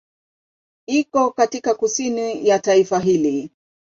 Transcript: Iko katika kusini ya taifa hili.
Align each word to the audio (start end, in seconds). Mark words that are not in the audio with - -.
Iko 0.87 1.31
katika 1.31 1.73
kusini 1.75 2.47
ya 2.47 2.59
taifa 2.59 2.99
hili. 2.99 3.51